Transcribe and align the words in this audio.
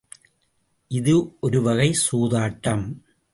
இது 0.91 1.13
ஒருவகைச் 1.39 2.01
சூதாட்டம்! 2.01 2.85